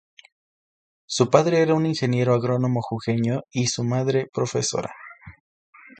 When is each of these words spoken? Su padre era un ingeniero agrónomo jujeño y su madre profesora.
Su 1.05 1.29
padre 1.29 1.59
era 1.61 1.75
un 1.75 1.85
ingeniero 1.85 2.33
agrónomo 2.33 2.81
jujeño 2.81 3.43
y 3.51 3.67
su 3.67 3.83
madre 3.83 4.27
profesora. 4.33 4.91